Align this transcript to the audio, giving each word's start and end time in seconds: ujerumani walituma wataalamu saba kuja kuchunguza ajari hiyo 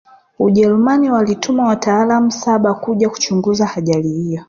ujerumani 0.39 1.09
walituma 1.11 1.67
wataalamu 1.67 2.31
saba 2.31 2.73
kuja 2.73 3.09
kuchunguza 3.09 3.69
ajari 3.77 4.09
hiyo 4.09 4.39